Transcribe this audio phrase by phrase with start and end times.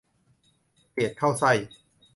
[0.91, 1.51] เกลียดเข้าไส้